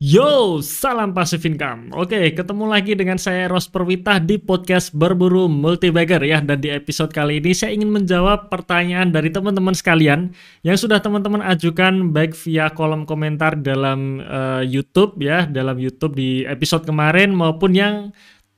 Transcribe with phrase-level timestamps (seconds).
[0.00, 1.92] Yo, salam pasif income.
[1.92, 6.40] Oke, ketemu lagi dengan saya Ros Perwita di podcast Berburu Multibagger ya.
[6.40, 10.32] Dan di episode kali ini saya ingin menjawab pertanyaan dari teman-teman sekalian
[10.64, 16.48] yang sudah teman-teman ajukan baik via kolom komentar dalam uh, YouTube ya, dalam YouTube di
[16.48, 18.08] episode kemarin maupun yang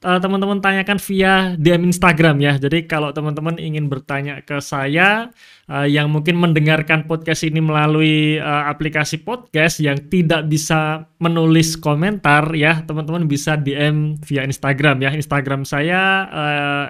[0.03, 2.59] uh, teman-teman tanyakan via DM Instagram ya.
[2.59, 5.31] Jadi kalau teman-teman ingin bertanya ke saya
[5.71, 12.51] uh, yang mungkin mendengarkan podcast ini melalui uh, aplikasi podcast yang tidak bisa menulis komentar
[12.53, 15.11] ya, teman-teman bisa DM via Instagram ya.
[15.15, 16.87] Instagram saya uh,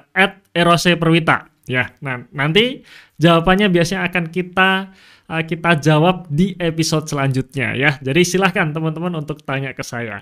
[0.56, 1.92] @eroseperwita ya.
[2.02, 2.82] Nah, nanti
[3.20, 4.90] jawabannya biasanya akan kita
[5.32, 7.90] uh, kita jawab di episode selanjutnya ya.
[8.04, 10.20] Jadi silahkan teman-teman untuk tanya ke saya.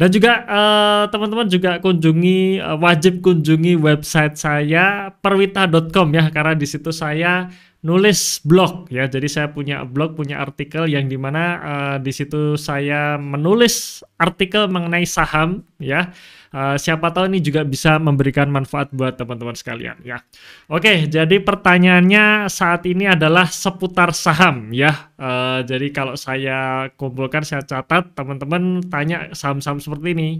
[0.00, 6.64] Dan juga uh, teman-teman juga kunjungi uh, wajib kunjungi website saya perwita.com ya karena di
[6.64, 7.52] situ saya
[7.86, 9.06] nulis blog ya.
[9.06, 14.66] Jadi saya punya blog, punya artikel yang di mana uh, di situ saya menulis artikel
[14.66, 16.10] mengenai saham ya.
[16.56, 20.24] Uh, siapa tahu ini juga bisa memberikan manfaat buat teman-teman sekalian ya.
[20.72, 25.12] Oke, jadi pertanyaannya saat ini adalah seputar saham ya.
[25.20, 30.30] Uh, jadi kalau saya kumpulkan, saya catat, teman-teman tanya saham-saham seperti ini.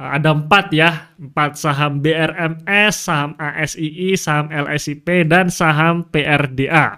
[0.00, 6.95] Uh, ada empat ya, empat saham BRMS, saham ASII, saham LSIP, dan saham PRDA.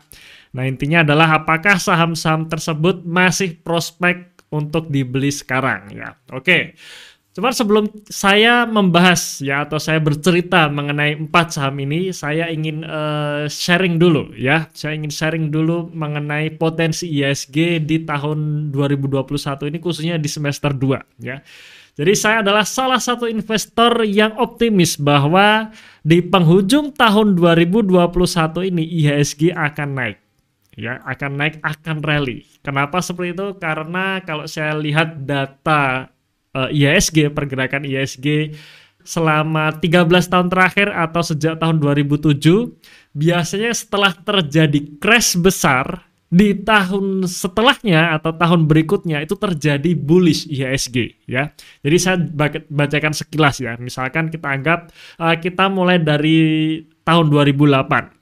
[0.56, 6.16] Nah intinya adalah apakah saham-saham tersebut masih prospek untuk dibeli sekarang ya.
[6.32, 6.76] Oke.
[7.38, 13.46] Cuman sebelum saya membahas ya atau saya bercerita mengenai empat saham ini, saya ingin uh,
[13.46, 14.66] sharing dulu ya.
[14.74, 21.22] Saya ingin sharing dulu mengenai potensi ISG di tahun 2021 ini khususnya di semester 2
[21.22, 21.38] ya.
[21.98, 25.74] Jadi saya adalah salah satu investor yang optimis bahwa
[26.06, 30.18] di penghujung tahun 2021 ini IHSG akan naik
[30.78, 32.46] ya akan naik akan rally.
[32.62, 33.48] Kenapa seperti itu?
[33.58, 36.06] Karena kalau saya lihat data
[36.54, 38.54] uh, eh, ISG pergerakan ISG
[39.02, 42.38] selama 13 tahun terakhir atau sejak tahun 2007
[43.16, 51.24] biasanya setelah terjadi crash besar di tahun setelahnya atau tahun berikutnya itu terjadi bullish IHSG
[51.24, 51.52] ya.
[51.80, 52.16] Jadi saya
[52.68, 53.80] bacakan sekilas ya.
[53.80, 58.18] Misalkan kita anggap uh, kita mulai dari tahun 2008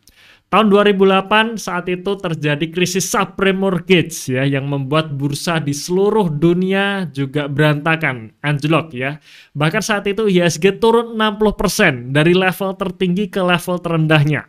[0.47, 7.11] Tahun 2008 saat itu terjadi krisis subprime mortgage ya yang membuat bursa di seluruh dunia
[7.11, 9.19] juga berantakan, anjlok ya.
[9.59, 14.47] Bahkan saat itu IHSG turun 60% dari level tertinggi ke level terendahnya.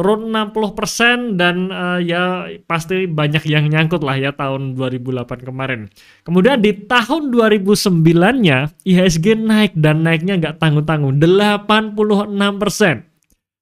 [0.00, 5.92] Turun 60% dan uh, ya pasti banyak yang nyangkut lah ya tahun 2008 kemarin.
[6.24, 12.00] Kemudian di tahun 2009-nya IHSG naik dan naiknya nggak tanggung-tanggung 86%.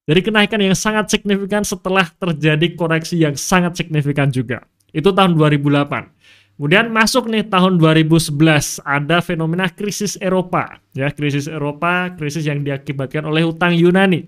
[0.06, 4.62] Jadi kenaikan yang sangat signifikan setelah terjadi koreksi yang sangat signifikan juga.
[4.94, 6.54] Itu tahun 2008.
[6.54, 13.22] Kemudian masuk nih tahun 2011 ada fenomena krisis Eropa ya krisis Eropa krisis yang diakibatkan
[13.22, 14.26] oleh utang Yunani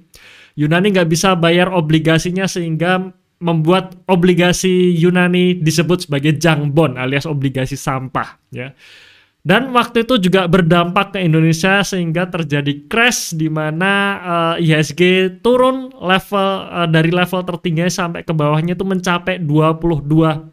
[0.59, 7.79] Yunani nggak bisa bayar obligasinya sehingga membuat obligasi Yunani disebut sebagai junk bond alias obligasi
[7.79, 8.75] sampah ya
[9.41, 15.01] dan waktu itu juga berdampak ke Indonesia sehingga terjadi crash di mana uh, IHSG
[15.41, 20.53] turun level uh, dari level tertinggi sampai ke bawahnya itu mencapai 22%.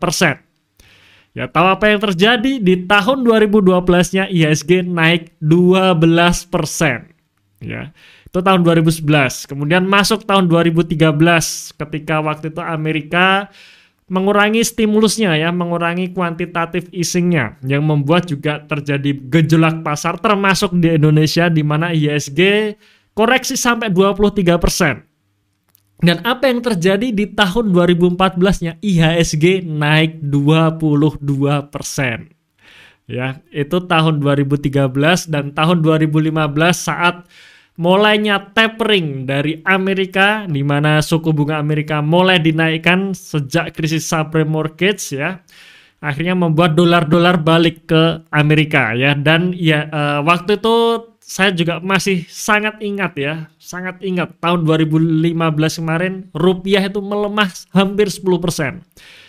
[1.35, 7.67] Ya, tahu apa yang terjadi di tahun 2012-nya IHSG naik 12%.
[7.67, 7.91] Ya.
[8.37, 9.49] Itu tahun 2011.
[9.49, 10.93] Kemudian masuk tahun 2013
[11.73, 13.49] ketika waktu itu Amerika
[14.13, 21.49] mengurangi stimulusnya ya, mengurangi kuantitatif easingnya yang membuat juga terjadi gejolak pasar termasuk di Indonesia
[21.49, 22.77] di mana ISG
[23.17, 26.05] koreksi sampai 23%.
[26.05, 31.25] Dan apa yang terjadi di tahun 2014-nya IHSG naik 22%.
[33.09, 36.37] Ya, itu tahun 2013 dan tahun 2015
[36.77, 37.25] saat
[37.77, 45.13] mulainya tapering dari Amerika di mana suku bunga Amerika mulai dinaikkan sejak krisis subprime mortgage
[45.13, 45.41] ya.
[45.97, 49.17] Akhirnya membuat dolar-dolar balik ke Amerika ya.
[49.17, 50.75] Dan ya uh, waktu itu
[51.17, 53.33] saya juga masih sangat ingat ya.
[53.57, 55.33] Sangat ingat tahun 2015
[55.81, 58.81] kemarin rupiah itu melemah hampir 10%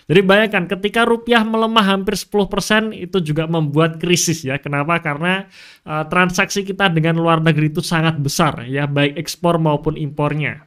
[0.08, 4.56] jadi bayangkan ketika rupiah melemah hampir 10% itu juga membuat krisis ya.
[4.56, 4.96] Kenapa?
[5.04, 5.44] Karena
[5.84, 10.64] uh, transaksi kita dengan luar negeri itu sangat besar ya, baik ekspor maupun impornya.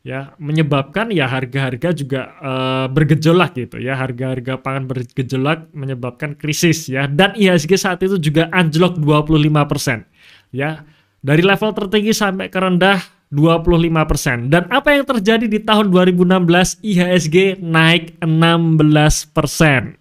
[0.00, 4.00] Ya, menyebabkan ya harga-harga juga uh, bergejolak gitu ya.
[4.00, 7.04] Harga-harga pangan bergejolak menyebabkan krisis ya.
[7.04, 10.56] Dan IHSG saat itu juga anjlok 25%.
[10.56, 10.88] Ya.
[11.20, 14.50] Dari level tertinggi sampai ke rendah 25%.
[14.50, 19.96] Dan apa yang terjadi di tahun 2016 IHSG naik 16%.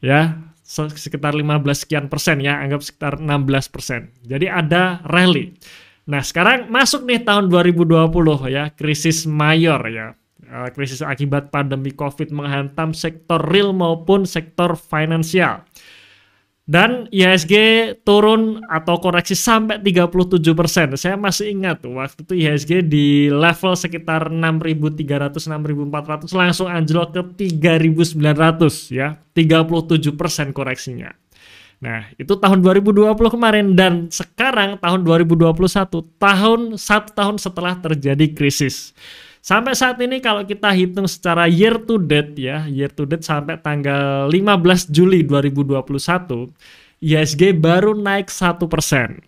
[0.00, 4.00] Ya, sekitar 15 sekian persen ya, anggap sekitar 16 persen.
[4.24, 5.52] Jadi ada rally.
[6.08, 8.08] Nah sekarang masuk nih tahun 2020
[8.48, 10.16] ya, krisis mayor ya.
[10.50, 15.62] Eh, krisis akibat pandemi COVID menghantam sektor real maupun sektor finansial.
[16.70, 17.54] Dan IHSG
[18.06, 20.94] turun atau koreksi sampai 37%.
[20.94, 27.22] Saya masih ingat waktu itu IHSG di level sekitar 6.300 6.400 langsung anjlok ke
[27.58, 28.14] 3.900
[28.94, 29.18] ya.
[29.34, 31.10] 37% koreksinya.
[31.82, 38.94] Nah, itu tahun 2020 kemarin dan sekarang tahun 2021, tahun satu tahun setelah terjadi krisis.
[39.40, 43.56] Sampai saat ini kalau kita hitung secara year to date ya, year to date sampai
[43.56, 46.52] tanggal 15 Juli 2021,
[47.00, 49.24] ISG baru naik satu persen.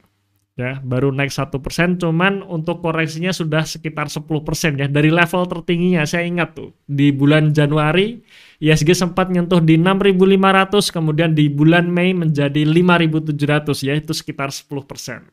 [0.53, 4.85] Ya, baru naik satu persen, cuman untuk koreksinya sudah sekitar 10 persen ya.
[4.85, 8.21] Dari level tertingginya, saya ingat tuh, di bulan Januari,
[8.61, 14.85] ISG sempat nyentuh di 6.500, kemudian di bulan Mei menjadi 5.700, ya itu sekitar 10
[14.85, 15.25] persen.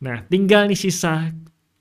[0.00, 1.28] Nah, tinggal nih sisa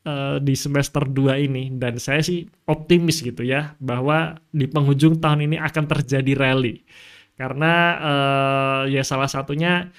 [0.08, 1.68] uh, di semester 2 ini.
[1.76, 6.88] Dan saya sih optimis gitu ya bahwa di penghujung tahun ini akan terjadi rally.
[7.36, 9.92] Karena uh, ya salah satunya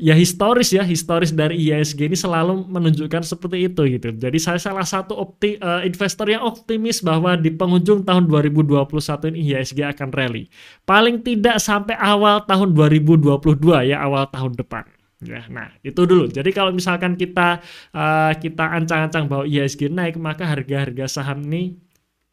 [0.00, 4.12] ya historis ya historis dari IISG ini selalu menunjukkan seperti itu gitu.
[4.12, 8.90] Jadi saya salah satu opti, uh, investor yang optimis bahwa di penghujung tahun 2021
[9.32, 10.52] ini IISG akan rally.
[10.84, 13.40] Paling tidak sampai awal tahun 2022
[13.88, 16.32] ya awal tahun depan Ya, nah itu dulu.
[16.32, 17.60] Jadi kalau misalkan kita
[17.92, 21.76] uh, kita ancang-ancang bahwa IHSG naik, maka harga-harga saham ini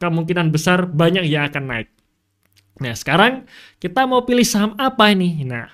[0.00, 1.88] kemungkinan besar banyak yang akan naik.
[2.80, 3.44] Nah sekarang
[3.76, 5.44] kita mau pilih saham apa ini?
[5.44, 5.68] Nah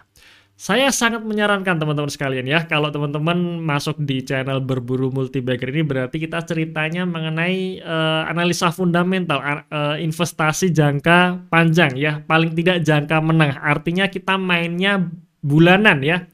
[0.58, 6.18] saya sangat menyarankan teman-teman sekalian ya, kalau teman-teman masuk di channel berburu multibagger ini berarti
[6.18, 13.58] kita ceritanya mengenai uh, analisa fundamental uh, investasi jangka panjang ya, paling tidak jangka menengah.
[13.62, 14.98] Artinya kita mainnya
[15.44, 16.26] bulanan ya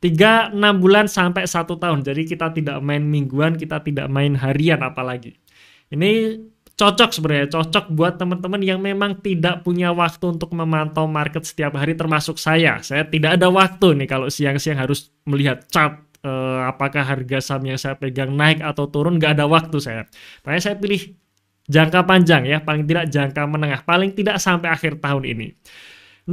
[0.00, 2.00] tiga enam bulan sampai satu tahun.
[2.02, 5.36] Jadi kita tidak main mingguan, kita tidak main harian apalagi.
[5.92, 6.40] Ini
[6.80, 11.92] cocok sebenarnya, cocok buat teman-teman yang memang tidak punya waktu untuk memantau market setiap hari
[11.92, 12.80] termasuk saya.
[12.80, 17.76] Saya tidak ada waktu nih kalau siang-siang harus melihat chart eh, apakah harga saham yang
[17.76, 20.02] saya pegang naik atau turun, nggak ada waktu saya.
[20.48, 21.12] Makanya saya pilih
[21.68, 25.46] jangka panjang ya, paling tidak jangka menengah, paling tidak sampai akhir tahun ini.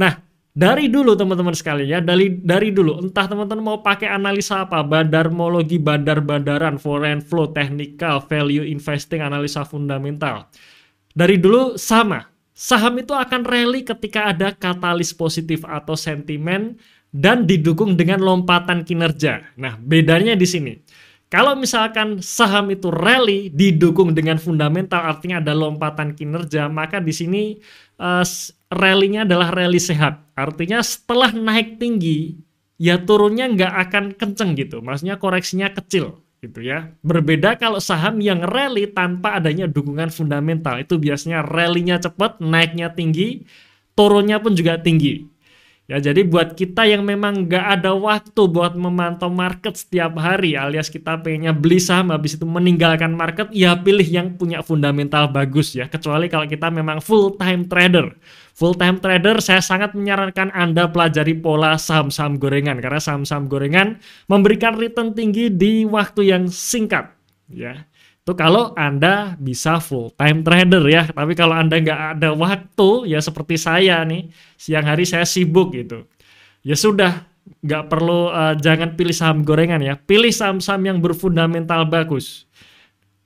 [0.00, 0.27] Nah,
[0.58, 5.78] dari dulu teman-teman sekalian ya, dari dari dulu entah teman-teman mau pakai analisa apa, badarmologi,
[5.78, 10.50] bandar-bandaran, foreign flow, technical, value investing, analisa fundamental.
[11.14, 12.26] Dari dulu sama.
[12.58, 16.74] Saham itu akan rally ketika ada katalis positif atau sentimen
[17.14, 19.54] dan didukung dengan lompatan kinerja.
[19.54, 20.74] Nah, bedanya di sini.
[21.30, 27.42] Kalau misalkan saham itu rally didukung dengan fundamental artinya ada lompatan kinerja, maka di sini
[28.02, 28.26] uh,
[28.72, 30.20] rally-nya adalah rally sehat.
[30.36, 32.38] Artinya setelah naik tinggi
[32.78, 34.80] ya turunnya nggak akan kenceng gitu.
[34.80, 36.94] Maksudnya koreksinya kecil gitu ya.
[37.02, 43.42] Berbeda kalau saham yang rally tanpa adanya dukungan fundamental itu biasanya rally-nya cepat, naiknya tinggi,
[43.98, 45.26] turunnya pun juga tinggi.
[45.88, 50.92] Ya, jadi buat kita yang memang nggak ada waktu buat memantau market setiap hari, alias
[50.92, 55.88] kita pengennya beli saham habis itu meninggalkan market, ya pilih yang punya fundamental bagus ya.
[55.88, 58.12] Kecuali kalau kita memang full time trader.
[58.58, 64.74] Full time trader, saya sangat menyarankan Anda pelajari pola saham-saham gorengan karena saham-saham gorengan memberikan
[64.74, 67.14] return tinggi di waktu yang singkat.
[67.46, 67.86] Ya,
[68.26, 71.06] itu kalau Anda bisa full time trader ya.
[71.06, 74.26] Tapi kalau Anda nggak ada waktu, ya seperti saya nih,
[74.58, 76.10] siang hari saya sibuk gitu.
[76.66, 77.30] Ya sudah,
[77.62, 79.94] nggak perlu, uh, jangan pilih saham gorengan ya.
[79.94, 82.47] Pilih saham-saham yang berfundamental bagus.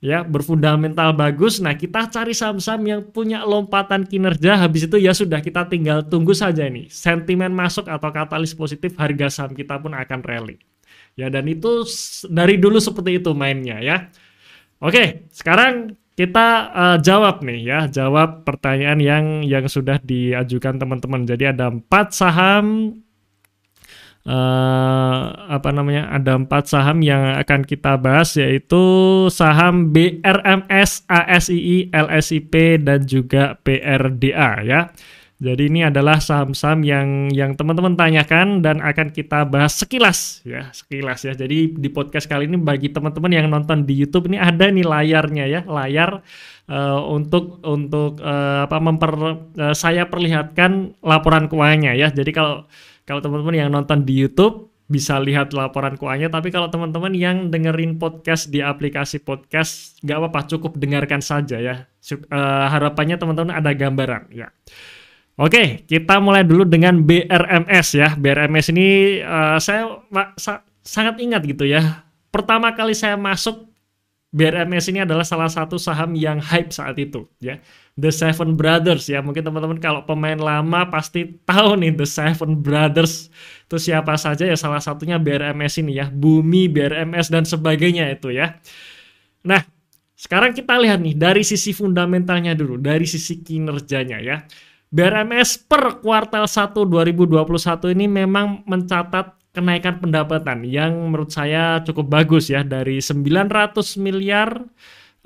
[0.02, 1.62] Ya, berfundamental bagus.
[1.62, 4.59] Nah, kita cari saham-saham yang punya lompatan kinerja.
[4.59, 6.90] Habis itu ya sudah, kita tinggal tunggu saja ini.
[6.90, 10.59] Sentimen masuk atau katalis positif, harga saham kita pun akan rally.
[11.14, 11.87] Ya, dan itu
[12.26, 14.11] dari dulu seperti itu mainnya ya.
[14.82, 21.25] Oke, sekarang kita uh, jawab nih ya, jawab pertanyaan yang yang sudah diajukan teman-teman.
[21.25, 22.99] Jadi ada empat saham
[24.26, 26.11] uh, apa namanya?
[26.14, 28.83] Ada empat saham yang akan kita bahas yaitu
[29.31, 34.81] saham BRMS, ASII, LSIP dan juga PRDA ya.
[35.43, 41.26] Jadi ini adalah saham-saham yang yang teman-teman tanyakan dan akan kita bahas sekilas ya, sekilas
[41.26, 41.35] ya.
[41.35, 45.45] Jadi di podcast kali ini bagi teman-teman yang nonton di YouTube ini ada nih layarnya
[45.50, 46.23] ya, layar
[46.71, 52.14] uh, untuk untuk uh, apa memper uh, saya perlihatkan laporan keuangannya ya.
[52.14, 52.71] Jadi kalau
[53.09, 57.97] kalau teman-teman yang nonton di YouTube bisa lihat laporan keuangannya, tapi kalau teman-teman yang dengerin
[57.97, 61.88] podcast di aplikasi podcast nggak apa-apa, cukup dengarkan saja ya.
[62.28, 64.52] Uh, harapannya teman-teman ada gambaran ya.
[65.40, 68.12] Oke, kita mulai dulu dengan BRMS ya.
[68.21, 70.04] BRMS ini uh, saya
[70.37, 72.04] sa sangat ingat gitu ya.
[72.28, 73.72] Pertama kali saya masuk
[74.32, 77.60] BRMS ini adalah salah satu saham yang hype saat itu ya.
[78.00, 79.20] The Seven Brothers ya.
[79.20, 83.28] Mungkin teman-teman kalau pemain lama pasti tahu nih The Seven Brothers.
[83.68, 86.08] Itu siapa saja ya salah satunya BRMS ini ya.
[86.08, 88.56] Bumi, BRMS dan sebagainya itu ya.
[89.44, 89.60] Nah,
[90.16, 94.40] sekarang kita lihat nih dari sisi fundamentalnya dulu, dari sisi kinerjanya ya.
[94.88, 102.49] BRMS per kuartal 1 2021 ini memang mencatat kenaikan pendapatan yang menurut saya cukup bagus
[102.49, 104.49] ya dari 900 miliar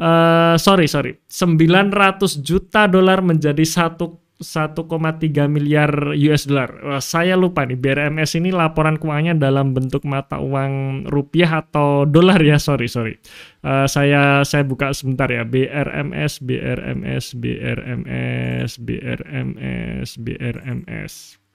[0.03, 7.01] uh, sorry sorry 900 juta dolar menjadi 1 1,3 miliar US dollar.
[7.01, 12.61] Saya lupa nih, BRMS ini laporan keuangannya dalam bentuk mata uang rupiah atau dolar ya,
[12.61, 13.17] sorry sorry.
[13.65, 21.46] Uh, saya saya buka sebentar ya, BRMS, BRMS, BRMS, BRMS, BRMS.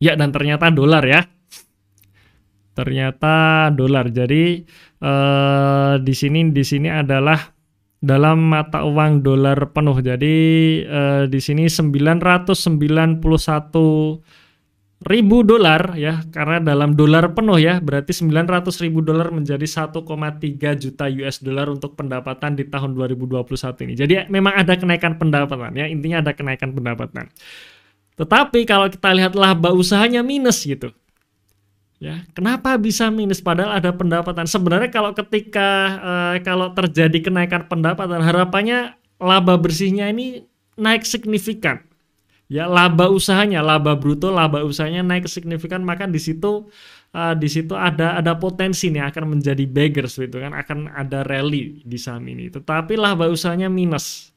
[0.00, 1.28] Ya dan ternyata dolar ya.
[2.72, 4.08] Ternyata dolar.
[4.08, 4.64] Jadi
[5.04, 7.36] uh, di sini di sini adalah
[8.00, 10.00] dalam mata uang dolar penuh.
[10.00, 10.36] Jadi
[10.82, 13.20] eh, di sini 991
[15.00, 19.96] ribu dolar ya karena dalam dolar penuh ya berarti 900 ribu dolar menjadi 1,3
[20.76, 23.94] juta US dollar untuk pendapatan di tahun 2021 ini.
[23.96, 27.32] Jadi memang ada kenaikan pendapatan ya intinya ada kenaikan pendapatan.
[28.20, 30.92] Tetapi kalau kita lihat laba usahanya minus gitu.
[32.00, 34.48] Ya, kenapa bisa minus padahal ada pendapatan?
[34.48, 35.68] Sebenarnya kalau ketika
[36.00, 40.44] uh, kalau terjadi kenaikan pendapatan, harapannya laba bersihnya ini
[40.80, 41.84] naik signifikan.
[42.48, 46.72] Ya, laba usahanya, laba bruto, laba usahanya naik signifikan, maka di situ
[47.12, 51.84] uh, di situ ada ada potensi nih akan menjadi beggars gitu kan, akan ada rally
[51.84, 52.48] di saham ini.
[52.48, 54.32] Tetapi laba usahanya minus.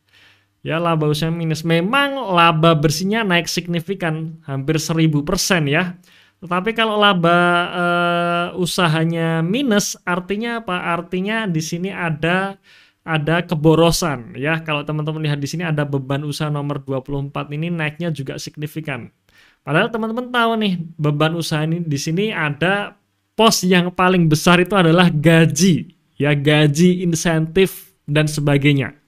[0.64, 1.68] Ya, laba usahanya minus.
[1.68, 6.00] Memang laba bersihnya naik signifikan, hampir 1000% ya
[6.44, 7.40] tetapi kalau laba
[7.72, 10.76] uh, usahanya minus, artinya apa?
[10.92, 12.60] Artinya di sini ada
[13.08, 14.60] ada keborosan ya.
[14.60, 19.08] Kalau teman-teman lihat di sini ada beban usaha nomor 24 ini naiknya juga signifikan.
[19.64, 23.00] Padahal teman-teman tahu nih, beban usaha ini di sini ada
[23.40, 29.00] pos yang paling besar itu adalah gaji, ya gaji, insentif dan sebagainya.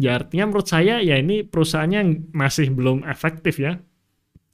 [0.00, 3.76] Ya artinya menurut saya ya ini perusahaannya masih belum efektif ya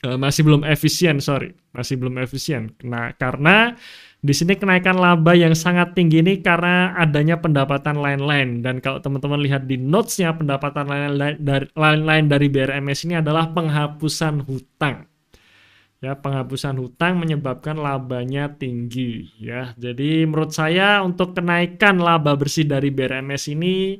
[0.04, 2.74] uh, masih belum efisien, sorry, masih belum efisien.
[2.84, 3.74] Nah, karena
[4.20, 9.38] di sini kenaikan laba yang sangat tinggi ini karena adanya pendapatan lain-lain dan kalau teman-teman
[9.42, 15.06] lihat di notesnya pendapatan lain-lain dari, lain-lain dari BRMS ini adalah penghapusan hutang.
[15.96, 19.72] Ya, penghapusan hutang menyebabkan labanya tinggi ya.
[19.80, 23.96] Jadi menurut saya untuk kenaikan laba bersih dari BRMS ini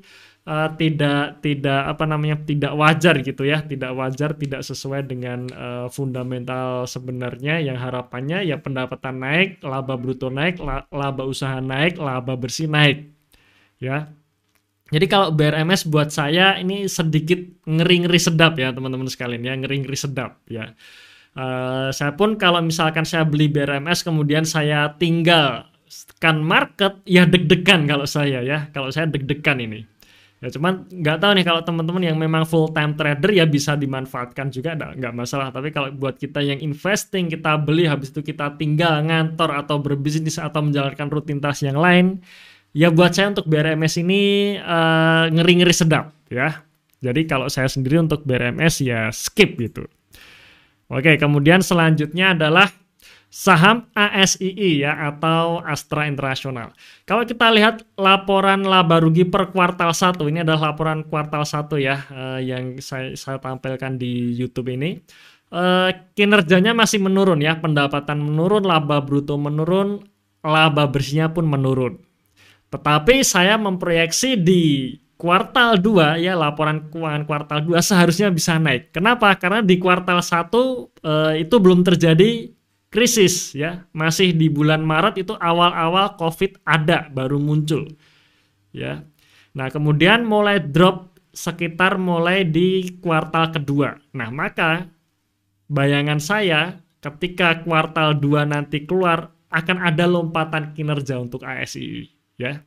[0.46, 5.86] uh, tidak tidak apa namanya tidak wajar gitu ya tidak wajar tidak sesuai dengan uh,
[5.90, 12.70] fundamental sebenarnya yang harapannya ya pendapatan naik laba bruto naik laba usaha naik laba bersih
[12.70, 13.10] naik
[13.82, 14.08] ya.
[14.86, 20.38] Jadi kalau BRMS buat saya ini sedikit ngeri-ngeri sedap ya teman-teman sekalian ya ngeri-ngeri sedap
[20.46, 20.78] ya.
[21.36, 25.68] Uh, saya pun kalau misalkan saya beli BRMS kemudian saya tinggal
[26.22, 29.84] kan market ya deg-degan kalau saya ya kalau saya deg-degan ini
[30.36, 34.52] Ya cuman nggak tahu nih kalau teman-teman yang memang full time trader ya bisa dimanfaatkan
[34.52, 35.48] juga nggak masalah.
[35.48, 40.36] Tapi kalau buat kita yang investing kita beli habis itu kita tinggal ngantor atau berbisnis
[40.36, 42.20] atau menjalankan rutinitas yang lain,
[42.76, 46.60] ya buat saya untuk BRMS ini uh, ngeri-ngeri sedap ya.
[47.00, 49.88] Jadi kalau saya sendiri untuk BRMS ya skip gitu.
[50.86, 52.70] Oke, kemudian selanjutnya adalah
[53.26, 56.72] saham ASII ya atau Astra Internasional.
[57.04, 61.96] Kalau kita lihat laporan laba rugi per kuartal 1 ini adalah laporan kuartal 1 ya
[62.08, 65.02] uh, yang saya, saya tampilkan di YouTube ini.
[65.46, 70.02] Uh, kinerjanya masih menurun ya, pendapatan menurun, laba bruto menurun,
[70.42, 72.02] laba bersihnya pun menurun.
[72.66, 78.92] Tetapi saya memproyeksi di kuartal 2 ya laporan keuangan kuartal 2 seharusnya bisa naik.
[78.92, 79.32] Kenapa?
[79.38, 82.52] Karena di kuartal 1 uh, itu belum terjadi
[82.90, 83.86] krisis ya.
[83.90, 87.86] Masih di bulan Maret itu awal-awal COVID ada baru muncul
[88.74, 89.02] ya.
[89.56, 93.96] Nah kemudian mulai drop sekitar mulai di kuartal kedua.
[94.16, 94.88] Nah maka
[95.68, 102.60] bayangan saya ketika kuartal 2 nanti keluar akan ada lompatan kinerja untuk ASI ya.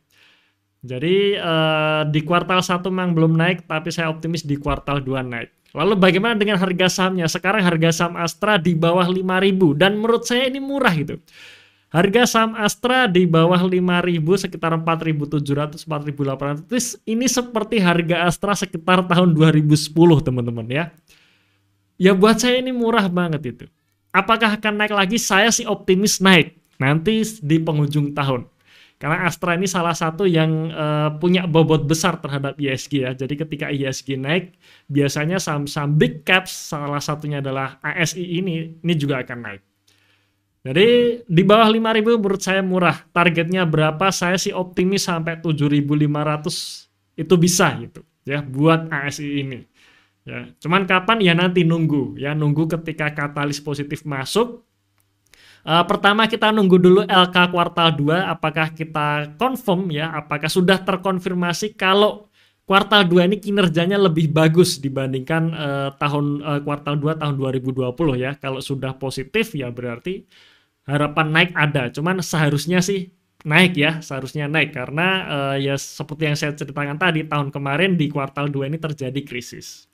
[0.80, 5.59] Jadi eh, di kuartal 1 memang belum naik tapi saya optimis di kuartal 2 naik
[5.70, 7.30] Lalu bagaimana dengan harga sahamnya?
[7.30, 11.22] Sekarang harga saham Astra di bawah 5000 dan menurut saya ini murah gitu.
[11.90, 19.34] Harga saham Astra di bawah 5.000 sekitar 4.700 4.800 ini seperti harga Astra sekitar tahun
[19.34, 19.90] 2010
[20.22, 20.84] teman-teman ya.
[21.98, 23.64] Ya buat saya ini murah banget itu.
[24.10, 25.18] Apakah akan naik lagi?
[25.18, 28.46] Saya sih optimis naik nanti di penghujung tahun.
[29.00, 33.16] Karena Astra ini salah satu yang uh, punya bobot besar terhadap ISG ya.
[33.16, 34.60] Jadi ketika ISG naik,
[34.92, 39.62] biasanya saham-saham big caps salah satunya adalah ASI ini ini juga akan naik.
[40.60, 40.88] Jadi
[41.24, 43.00] di bawah 5000 menurut saya murah.
[43.08, 44.12] Targetnya berapa?
[44.12, 49.64] Saya sih optimis sampai 7500 itu bisa gitu ya buat ASI ini.
[50.28, 54.68] Ya, cuman kapan ya nanti nunggu ya nunggu ketika katalis positif masuk
[55.60, 61.76] Uh, pertama kita nunggu dulu LK kuartal 2 apakah kita confirm ya apakah sudah terkonfirmasi
[61.76, 62.30] kalau
[62.70, 68.38] kuartal 2 ini kinerjanya lebih bagus dibandingkan uh, tahun uh, kuartal 2 tahun 2020 ya.
[68.38, 70.22] Kalau sudah positif ya berarti
[70.86, 71.90] harapan naik ada.
[71.90, 73.10] Cuman seharusnya sih
[73.42, 78.06] naik ya, seharusnya naik karena uh, ya seperti yang saya ceritakan tadi tahun kemarin di
[78.06, 79.89] kuartal 2 ini terjadi krisis.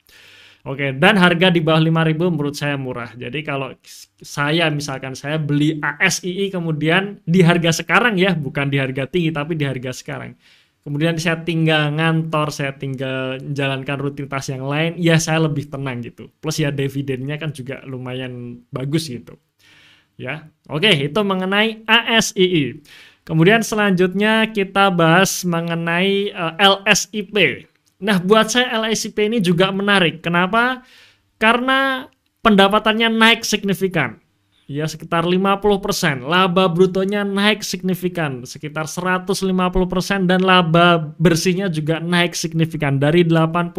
[0.67, 3.15] Oke, dan harga di bawah 5000 menurut saya murah.
[3.15, 3.71] Jadi kalau
[4.19, 9.55] saya misalkan saya beli ASII kemudian di harga sekarang ya, bukan di harga tinggi tapi
[9.55, 10.35] di harga sekarang.
[10.83, 16.27] Kemudian saya tinggal ngantor, saya tinggal menjalankan rutinitas yang lain, ya saya lebih tenang gitu.
[16.43, 19.39] Plus ya dividennya kan juga lumayan bagus gitu.
[20.19, 20.51] Ya.
[20.67, 22.83] Oke, itu mengenai ASII.
[23.23, 27.35] Kemudian selanjutnya kita bahas mengenai uh, eh, LSIP.
[27.97, 30.21] Nah, buat saya LICP ini juga menarik.
[30.21, 30.85] Kenapa?
[31.41, 32.05] Karena
[32.45, 34.21] pendapatannya naik signifikan.
[34.67, 36.27] Ya, sekitar 50%.
[36.27, 43.71] Laba brutonya naik signifikan, sekitar 150% dan laba bersihnya juga naik signifikan dari 80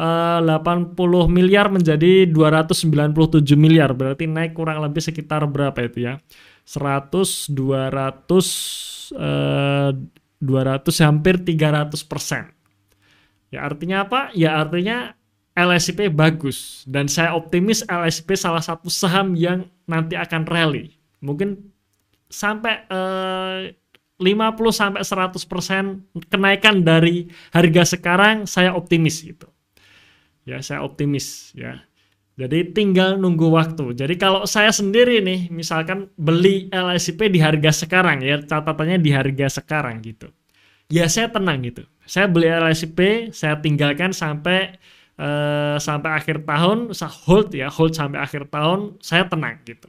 [0.00, 0.96] uh, 80
[1.28, 3.92] miliar menjadi 297 miliar.
[3.92, 6.16] Berarti naik kurang lebih sekitar berapa itu ya?
[6.64, 9.90] 100 200 uh,
[10.40, 12.59] 200 hampir 300 persen
[13.50, 14.30] Ya artinya apa?
[14.32, 15.18] Ya artinya
[15.58, 20.94] LSIP bagus dan saya optimis LSIP salah satu saham yang nanti akan rally.
[21.20, 21.58] Mungkin
[22.30, 23.74] sampai eh,
[24.20, 29.48] 50 sampai 100% kenaikan dari harga sekarang saya optimis gitu.
[30.44, 31.82] Ya, saya optimis ya.
[32.40, 33.92] Jadi tinggal nunggu waktu.
[33.92, 39.60] Jadi kalau saya sendiri nih misalkan beli LSIP di harga sekarang ya, catatannya di harga
[39.60, 40.32] sekarang gitu.
[40.90, 41.86] Ya saya tenang gitu.
[42.02, 44.74] Saya beli LSP saya tinggalkan sampai
[45.14, 49.86] uh, sampai akhir tahun saya hold ya hold sampai akhir tahun saya tenang gitu.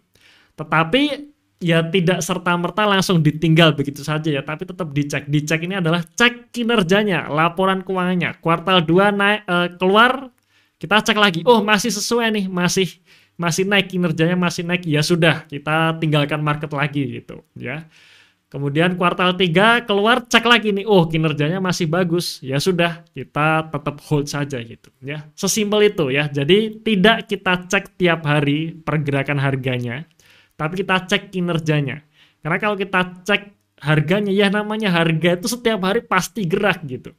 [0.53, 5.25] Tetapi ya tidak serta merta langsung ditinggal begitu saja ya tapi tetap dicek.
[5.25, 8.37] Dicek ini adalah cek kinerjanya laporan keuangannya.
[8.37, 10.29] Kuartal 2 naik uh, keluar
[10.77, 11.41] kita cek lagi.
[11.49, 12.93] Oh masih sesuai nih masih
[13.41, 14.85] masih naik kinerjanya masih naik.
[14.85, 17.89] Ya sudah kita tinggalkan market lagi gitu ya
[18.51, 22.43] Kemudian kuartal 3 keluar cek lagi nih, oh kinerjanya masih bagus.
[22.43, 25.23] Ya sudah, kita tetap hold saja gitu ya.
[25.39, 26.27] Sesimpel itu ya.
[26.27, 30.03] Jadi tidak kita cek tiap hari pergerakan harganya,
[30.59, 32.03] tapi kita cek kinerjanya.
[32.43, 33.41] Karena kalau kita cek
[33.81, 37.15] harganya ya namanya harga itu setiap hari pasti gerak gitu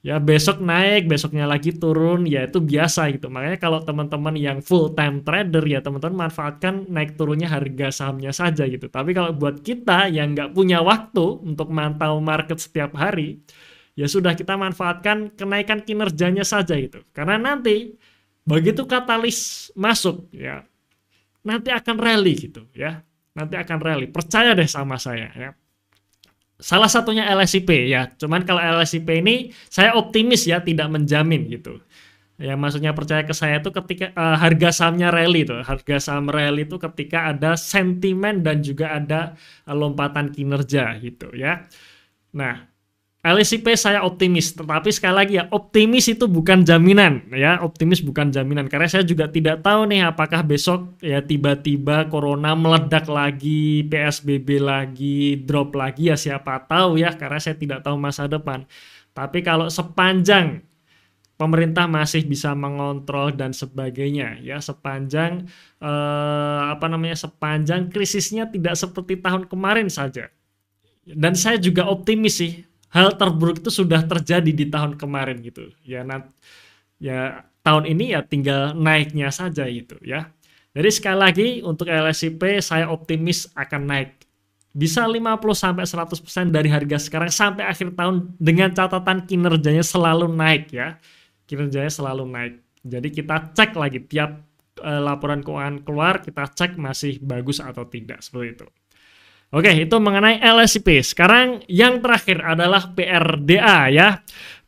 [0.00, 3.28] ya besok naik, besoknya lagi turun, ya itu biasa gitu.
[3.28, 8.64] Makanya kalau teman-teman yang full time trader ya teman-teman manfaatkan naik turunnya harga sahamnya saja
[8.64, 8.88] gitu.
[8.88, 13.44] Tapi kalau buat kita yang nggak punya waktu untuk mantau market setiap hari,
[13.92, 17.04] ya sudah kita manfaatkan kenaikan kinerjanya saja gitu.
[17.12, 17.94] Karena nanti
[18.48, 20.64] begitu katalis masuk ya
[21.44, 23.00] nanti akan rally gitu ya.
[23.30, 24.06] Nanti akan rally.
[24.10, 25.50] Percaya deh sama saya ya.
[26.60, 28.12] Salah satunya LSIP ya.
[28.16, 31.80] Cuman kalau LSIP ini saya optimis ya tidak menjamin gitu.
[32.40, 36.64] Ya maksudnya percaya ke saya itu ketika uh, harga sahamnya rally itu, harga saham rally
[36.64, 39.36] itu ketika ada sentimen dan juga ada
[39.68, 41.68] uh, lompatan kinerja gitu ya.
[42.32, 42.64] Nah,
[43.20, 48.64] LSIP saya optimis, tetapi sekali lagi ya optimis itu bukan jaminan ya, optimis bukan jaminan
[48.64, 55.36] karena saya juga tidak tahu nih apakah besok ya tiba-tiba corona meledak lagi, PSBB lagi,
[55.36, 58.64] drop lagi ya siapa tahu ya karena saya tidak tahu masa depan.
[59.12, 60.64] Tapi kalau sepanjang
[61.36, 65.44] pemerintah masih bisa mengontrol dan sebagainya ya sepanjang
[65.76, 70.32] eh, apa namanya sepanjang krisisnya tidak seperti tahun kemarin saja.
[71.04, 76.02] Dan saya juga optimis sih hal terburuk itu sudah terjadi di tahun kemarin gitu ya
[76.02, 76.26] nah,
[76.98, 80.30] ya tahun ini ya tinggal naiknya saja gitu ya
[80.70, 84.20] jadi sekali lagi untuk LSIP saya optimis akan naik
[84.70, 85.18] bisa 50
[85.50, 90.94] sampai 100% dari harga sekarang sampai akhir tahun dengan catatan kinerjanya selalu naik ya.
[91.50, 92.54] Kinerjanya selalu naik.
[92.86, 94.46] Jadi kita cek lagi tiap
[94.78, 98.66] uh, laporan keuangan keluar kita cek masih bagus atau tidak seperti itu.
[99.50, 101.02] Oke, itu mengenai LSIP.
[101.02, 104.08] Sekarang yang terakhir adalah PRDA ya.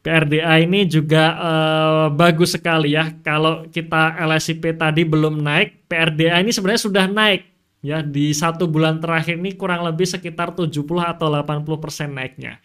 [0.02, 3.14] PRDA ini juga uh, bagus sekali ya.
[3.22, 7.46] Kalau kita LSIP tadi belum naik, PRDA ini sebenarnya sudah naik
[7.82, 12.58] ya di satu bulan terakhir ini kurang lebih sekitar 70 atau 80 persen naiknya.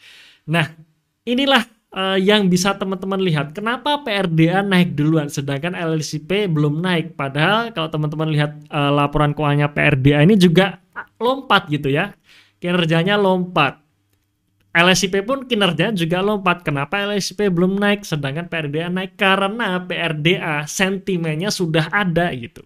[0.50, 0.74] Nah,
[1.22, 3.54] inilah uh, yang bisa teman-teman lihat.
[3.54, 7.14] Kenapa PRDA naik duluan sedangkan LSIP belum naik?
[7.14, 10.82] Padahal kalau teman-teman lihat uh, laporan keuangannya PRDA ini juga
[11.22, 12.18] lompat gitu ya.
[12.58, 13.84] Kinerjanya lompat.
[14.78, 16.62] LSIP pun kinerjanya juga lompat.
[16.62, 19.18] Kenapa LSIP belum naik sedangkan PRDA naik?
[19.18, 22.62] Karena PRDA sentimennya sudah ada gitu.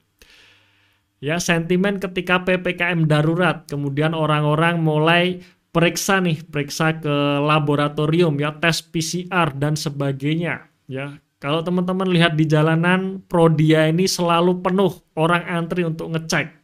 [1.21, 7.15] Ya, sentimen ketika PPKM darurat, kemudian orang-orang mulai periksa nih, periksa ke
[7.45, 11.21] laboratorium ya, tes PCR dan sebagainya ya.
[11.41, 16.60] Kalau teman-teman lihat di jalanan Prodia ini selalu penuh orang antri untuk ngecek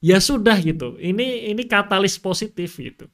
[0.00, 0.96] ya sudah gitu.
[1.00, 3.08] Ini ini katalis positif gitu.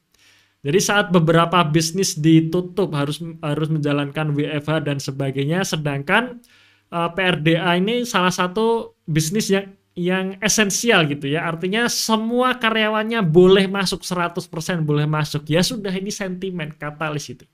[0.63, 6.39] Jadi saat beberapa bisnis ditutup harus harus menjalankan WFH dan sebagainya, sedangkan
[6.87, 11.43] uh, eh, PRDA ini salah satu bisnis yang yang esensial gitu ya.
[11.45, 14.39] Artinya semua karyawannya boleh masuk 100%
[14.87, 15.43] boleh masuk.
[15.51, 17.45] Ya sudah ini sentimen katalis itu.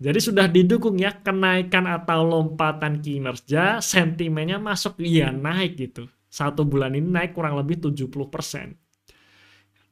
[0.00, 6.94] Jadi sudah didukung ya kenaikan atau lompatan kinerja, sentimennya masuk iya naik gitu satu bulan
[6.94, 8.06] ini naik kurang lebih 70%.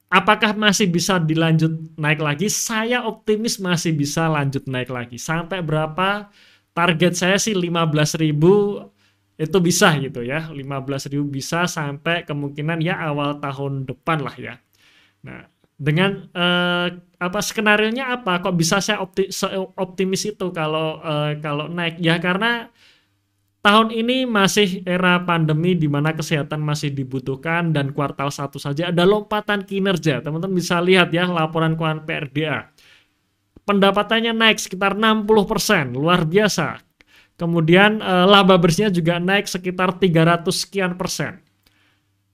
[0.09, 2.49] Apakah masih bisa dilanjut naik lagi?
[2.49, 5.21] Saya optimis masih bisa lanjut naik lagi.
[5.21, 6.33] Sampai berapa?
[6.73, 8.25] Target saya sih 15.000
[9.37, 10.49] itu bisa gitu ya.
[10.49, 14.57] 15.000 bisa sampai kemungkinan ya awal tahun depan lah ya.
[15.29, 15.45] Nah,
[15.77, 16.87] dengan eh,
[17.21, 18.41] apa skenario nya apa?
[18.41, 19.29] Kok bisa saya opti,
[19.77, 22.01] optimis itu kalau eh, kalau naik?
[22.01, 22.73] Ya karena
[23.59, 29.03] Tahun ini masih era pandemi di mana kesehatan masih dibutuhkan dan kuartal satu saja ada
[29.03, 30.23] lompatan kinerja.
[30.23, 32.71] Teman-teman bisa lihat ya laporan keuangan PRDA.
[33.67, 36.79] Pendapatannya naik sekitar 60%, luar biasa.
[37.35, 41.43] Kemudian eh, laba bersihnya juga naik sekitar 300 sekian persen.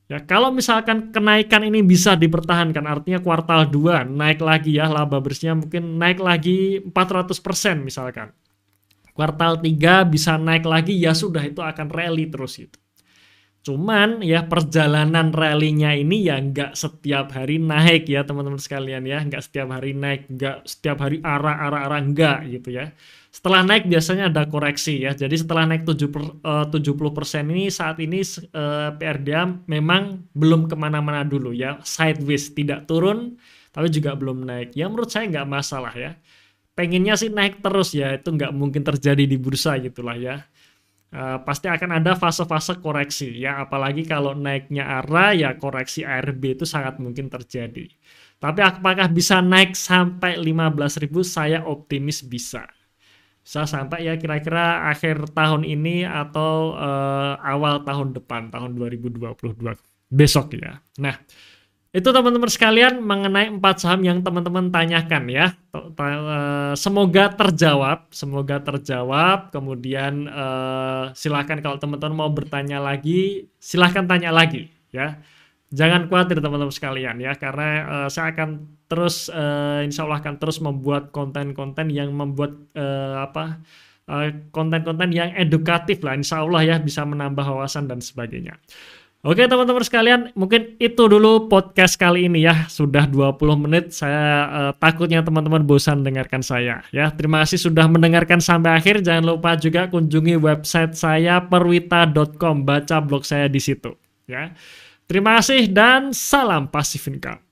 [0.05, 5.57] Ya, kalau misalkan kenaikan ini bisa dipertahankan, artinya kuartal 2 naik lagi ya laba bersihnya
[5.57, 8.29] mungkin naik lagi 400% misalkan
[9.15, 12.75] kuartal 3 bisa naik lagi ya sudah itu akan rally terus itu.
[13.65, 19.41] Cuman ya perjalanan rally-nya ini ya nggak setiap hari naik ya teman-teman sekalian ya, nggak
[19.41, 22.93] setiap hari naik, nggak setiap hari arah-arah-arah nggak gitu ya.
[23.33, 25.17] Setelah naik biasanya ada koreksi ya.
[25.17, 30.77] Jadi setelah naik 70 uh, persen ini saat ini uh, eh, PRDA memang belum ke
[30.77, 33.33] mana-mana dulu ya, sideways tidak turun
[33.73, 34.77] tapi juga belum naik.
[34.77, 36.13] Ya menurut saya nggak masalah ya
[36.75, 40.43] pengennya sih naik terus ya itu nggak mungkin terjadi di bursa gitulah ya.
[41.15, 46.67] Uh, pasti akan ada fase-fase koreksi ya apalagi kalau naiknya ARA ya koreksi ARB itu
[46.67, 47.87] sangat mungkin terjadi.
[48.35, 52.67] Tapi apakah bisa naik sampai 15.000 saya optimis bisa.
[53.39, 59.55] Bisa sampai ya kira-kira akhir tahun ini atau uh, awal tahun depan tahun 2022
[60.11, 60.83] besok ya.
[60.99, 61.15] Nah
[61.95, 65.55] itu teman-teman sekalian mengenai empat saham yang teman-teman tanyakan ya.
[65.71, 69.55] Eh, semoga terjawab, semoga terjawab.
[69.55, 75.23] Kemudian uh, silahkan kalau teman-teman mau bertanya lagi, silahkan tanya lagi ya.
[75.71, 79.31] Jangan khawatir teman-teman sekalian ya, karena uh, saya akan terus,
[79.81, 82.53] insya Allah akan terus membuat konten-konten yang membuat
[83.17, 83.63] apa
[84.53, 88.61] konten-konten yang edukatif lah, insya Allah ya bisa menambah wawasan dan sebagainya.
[89.25, 92.69] Oke teman-teman sekalian, mungkin itu dulu podcast kali ini ya.
[92.69, 96.85] Sudah 20 menit, saya uh, takutnya teman-teman bosan dengarkan saya.
[96.93, 99.01] Ya, terima kasih sudah mendengarkan sampai akhir.
[99.01, 103.97] Jangan lupa juga kunjungi website saya perwita.com, baca blog saya di situ.
[104.29, 104.53] Ya,
[105.09, 107.44] terima kasih dan salam pasif income.